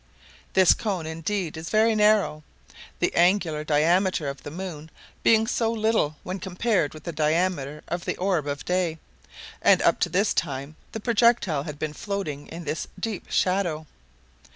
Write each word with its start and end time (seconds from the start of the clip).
This 0.53 0.73
cone, 0.73 1.05
indeed, 1.05 1.55
is 1.55 1.69
very 1.69 1.93
narrow, 1.93 2.41
the 2.97 3.13
angular 3.15 3.63
diameter 3.63 4.27
of 4.27 4.41
the 4.41 4.49
moon 4.49 4.89
being 5.21 5.45
so 5.45 5.71
little 5.71 6.15
when 6.23 6.39
compared 6.39 6.95
with 6.95 7.03
the 7.03 7.11
diameter 7.11 7.83
of 7.87 8.05
the 8.05 8.17
orb 8.17 8.47
of 8.47 8.65
day; 8.65 8.97
and 9.61 9.79
up 9.83 9.99
to 9.99 10.09
this 10.09 10.33
time 10.33 10.75
the 10.91 10.99
projectile 10.99 11.61
had 11.65 11.77
been 11.77 11.93
floating 11.93 12.47
in 12.47 12.63
this 12.63 12.87
deep 12.99 13.29
shadow. 13.31 13.85